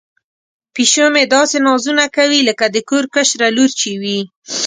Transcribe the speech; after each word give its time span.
پیشو 0.73 1.05
مې 1.13 1.23
داسې 1.35 1.57
نازونه 1.67 2.05
کوي 2.17 2.39
لکه 2.49 2.65
د 2.69 2.77
کور 2.89 3.03
کشره 3.15 3.47
لور 3.55 3.71
چې 3.79 3.89
وي. 4.01 4.19